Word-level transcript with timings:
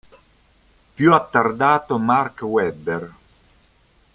Più 0.95 1.13
attardato 1.13 1.99
Mark 1.99 2.41
Webber. 2.41 3.13